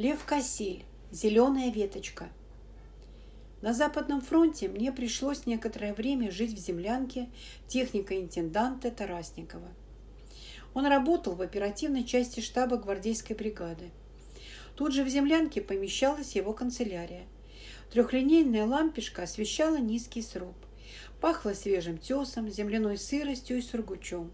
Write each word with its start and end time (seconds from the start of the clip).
Лев 0.00 0.24
Кассиль. 0.24 0.82
Зеленая 1.12 1.70
веточка. 1.70 2.30
На 3.60 3.74
Западном 3.74 4.22
фронте 4.22 4.66
мне 4.66 4.92
пришлось 4.92 5.44
некоторое 5.44 5.92
время 5.92 6.30
жить 6.30 6.54
в 6.54 6.58
землянке 6.58 7.28
техника-интенданта 7.68 8.90
Тарасникова. 8.90 9.68
Он 10.72 10.86
работал 10.86 11.34
в 11.34 11.42
оперативной 11.42 12.04
части 12.04 12.40
штаба 12.40 12.78
гвардейской 12.78 13.36
бригады. 13.36 13.90
Тут 14.74 14.94
же 14.94 15.04
в 15.04 15.08
землянке 15.10 15.60
помещалась 15.60 16.34
его 16.34 16.54
канцелярия. 16.54 17.26
Трехлинейная 17.92 18.64
лампишка 18.64 19.24
освещала 19.24 19.76
низкий 19.76 20.22
сруб. 20.22 20.56
Пахло 21.20 21.52
свежим 21.52 21.98
тесом, 21.98 22.48
земляной 22.48 22.96
сыростью 22.96 23.58
и 23.58 23.60
сургучом. 23.60 24.32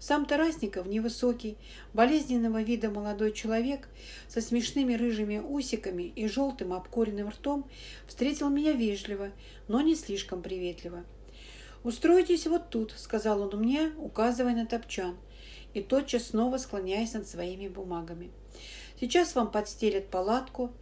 Сам 0.00 0.24
Тарасников, 0.24 0.86
невысокий, 0.86 1.58
болезненного 1.92 2.62
вида 2.62 2.90
молодой 2.90 3.32
человек 3.32 3.86
со 4.28 4.40
смешными 4.40 4.94
рыжими 4.94 5.38
усиками 5.38 6.04
и 6.16 6.26
желтым 6.26 6.72
обкоренным 6.72 7.28
ртом, 7.28 7.68
встретил 8.06 8.48
меня 8.48 8.72
вежливо, 8.72 9.30
но 9.68 9.82
не 9.82 9.94
слишком 9.94 10.40
приветливо. 10.40 11.04
«Устройтесь 11.84 12.46
вот 12.46 12.70
тут»,— 12.70 12.94
сказал 12.96 13.42
он 13.42 13.60
мне, 13.60 13.92
указывая 13.98 14.54
на 14.54 14.64
топчан, 14.66 15.16
и 15.74 15.82
тотчас 15.82 16.28
снова 16.28 16.56
склоняясь 16.56 17.12
над 17.12 17.28
своими 17.28 17.68
бумагами. 17.68 18.30
«Сейчас 18.98 19.34
вам 19.34 19.50
подстелят 19.50 20.08
палатку. 20.08 20.72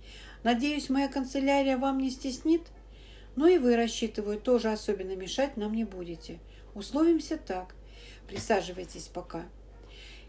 Надеюсь, 0.44 0.90
моя 0.90 1.08
канцелярия 1.08 1.76
вам 1.76 1.98
не 1.98 2.10
стеснит?» 2.10 2.62
Ну 3.38 3.46
и 3.46 3.58
вы, 3.58 3.76
рассчитываю, 3.76 4.40
тоже 4.40 4.72
особенно 4.72 5.14
мешать 5.14 5.56
нам 5.56 5.72
не 5.72 5.84
будете. 5.84 6.40
Условимся 6.74 7.36
так. 7.36 7.76
Присаживайтесь 8.26 9.08
пока. 9.08 9.46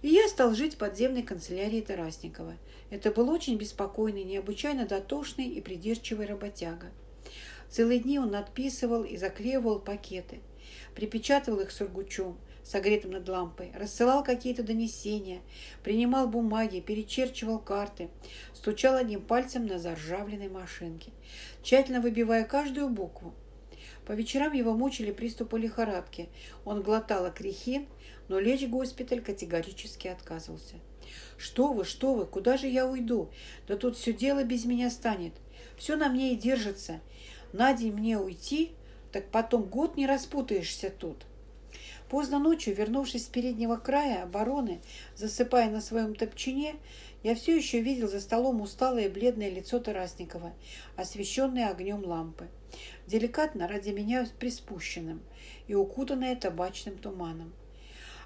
И 0.02 0.10
я 0.10 0.28
стал 0.28 0.54
жить 0.54 0.76
в 0.76 0.78
подземной 0.78 1.24
канцелярии 1.24 1.82
Тарасникова. 1.82 2.56
Это 2.90 3.12
был 3.12 3.30
очень 3.30 3.58
беспокойный, 3.58 4.24
необычайно 4.24 4.86
дотошный 4.86 5.48
и 5.48 5.62
придирчивый 5.62 6.26
работяга. 6.26 6.88
Целые 7.70 8.00
дни 8.00 8.18
он 8.18 8.32
надписывал 8.32 9.04
и 9.04 9.18
заклеивал 9.18 9.80
пакеты, 9.80 10.40
припечатывал 10.96 11.60
их 11.60 11.72
сургучом, 11.72 12.38
согретым 12.64 13.12
над 13.12 13.28
лампой, 13.28 13.72
рассылал 13.76 14.24
какие-то 14.24 14.64
донесения, 14.64 15.42
принимал 15.84 16.28
бумаги, 16.28 16.80
перечерчивал 16.80 17.60
карты, 17.60 18.10
стучал 18.54 18.96
одним 18.96 19.22
пальцем 19.22 19.66
на 19.66 19.80
заржавленной 19.80 20.50
машинке, 20.50 21.12
тщательно 21.62 22.00
выбивая 22.00 22.44
каждую 22.44 22.90
букву. 22.90 23.34
По 24.10 24.14
вечерам 24.14 24.54
его 24.54 24.74
мучили 24.74 25.12
приступы 25.12 25.60
лихорадки. 25.60 26.30
Он 26.66 26.82
глотал 26.82 27.26
окрехин, 27.26 27.86
но 28.28 28.40
лечь 28.40 28.64
в 28.64 28.70
госпиталь 28.72 29.22
категорически 29.22 30.08
отказывался. 30.08 30.78
«Что 31.38 31.74
вы, 31.74 31.86
что 31.86 32.16
вы, 32.16 32.26
куда 32.26 32.58
же 32.58 32.66
я 32.66 32.88
уйду? 32.88 33.30
Да 33.68 33.78
тут 33.78 33.96
все 33.96 34.12
дело 34.12 34.44
без 34.44 34.66
меня 34.66 34.90
станет. 34.90 35.34
Все 35.78 35.96
на 35.96 36.10
мне 36.10 36.34
и 36.34 36.36
держится. 36.36 37.02
На 37.54 37.72
день 37.74 37.94
мне 37.94 38.18
уйти, 38.18 38.72
так 39.12 39.30
потом 39.30 39.66
год 39.66 39.96
не 39.96 40.08
распутаешься 40.08 40.90
тут». 40.90 41.28
Поздно 42.10 42.40
ночью, 42.40 42.76
вернувшись 42.76 43.26
с 43.26 43.28
переднего 43.28 43.76
края 43.76 44.24
обороны, 44.24 44.82
засыпая 45.16 45.70
на 45.70 45.80
своем 45.80 46.16
топчине, 46.16 46.76
я 47.22 47.36
все 47.36 47.56
еще 47.56 47.82
видел 47.82 48.08
за 48.08 48.20
столом 48.20 48.62
усталое 48.62 49.10
бледное 49.10 49.52
лицо 49.52 49.80
Тарасникова, 49.80 50.54
освещенное 50.96 51.70
огнем 51.70 52.04
лампы, 52.04 52.48
деликатно 53.06 53.68
ради 53.68 53.92
меня 53.92 54.26
приспущенным 54.40 55.22
и 55.68 55.76
укутанное 55.76 56.36
табачным 56.36 56.98
туманом. 56.98 57.54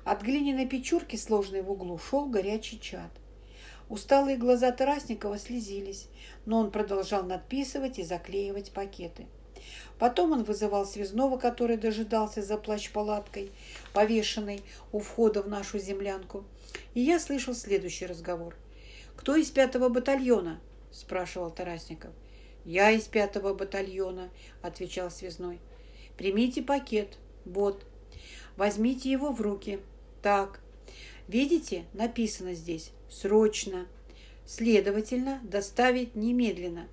От 0.05 0.21
глиняной 0.21 0.65
печурки, 0.65 1.17
сложенной 1.17 1.61
в 1.61 1.69
углу, 1.69 1.97
шел 1.97 2.27
горячий 2.27 2.79
чад. 2.79 3.11
Усталые 3.89 4.37
глаза 4.37 4.71
Тарасникова 4.71 5.37
слезились, 5.37 6.07
но 6.45 6.59
он 6.59 6.71
продолжал 6.71 7.23
надписывать 7.23 7.99
и 7.99 8.03
заклеивать 8.03 8.71
пакеты. 8.71 9.25
Потом 9.99 10.31
он 10.31 10.43
вызывал 10.43 10.85
связного, 10.85 11.37
который 11.37 11.77
дожидался 11.77 12.41
за 12.41 12.57
плащ-палаткой, 12.57 13.51
повешенной 13.93 14.61
у 14.91 14.99
входа 14.99 15.41
в 15.41 15.47
нашу 15.47 15.79
землянку. 15.79 16.43
И 16.93 17.01
я 17.01 17.19
слышал 17.19 17.53
следующий 17.53 18.05
разговор. 18.05 18.55
«Кто 19.15 19.35
из 19.35 19.51
пятого 19.51 19.89
батальона?»– 19.89 20.59
спрашивал 20.91 21.51
Тарасников. 21.51 22.11
«Я 22.65 22.91
из 22.91 23.03
пятого 23.03 23.53
батальона»,– 23.53 24.29
отвечал 24.61 25.11
связной. 25.11 25.59
«Примите 26.17 26.61
пакет, 26.61 27.17
бот. 27.45 27.85
Возьмите 28.57 29.11
его 29.11 29.31
в 29.31 29.41
руки. 29.41 29.79
Так. 30.21 30.59
Видите, 31.27 31.85
написано 31.93 32.53
здесь 32.53 32.91
«срочно». 33.09 33.87
Следовательно, 34.45 35.39
доставить 35.43 36.15
немедленно. 36.15 36.87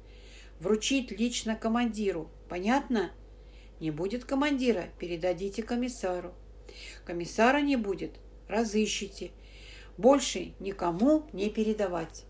Вручить 0.60 1.10
лично 1.10 1.56
командиру. 1.56 2.30
Понятно? 2.48 3.10
Не 3.80 3.90
будет 3.90 4.24
командира, 4.24 4.90
передадите 4.98 5.62
комиссару. 5.62 6.34
Комиссара 7.06 7.62
не 7.62 7.76
будет, 7.76 8.20
разыщите. 8.46 9.30
Больше 9.96 10.52
никому 10.60 11.26
не 11.32 11.48
передавать. 11.48 12.26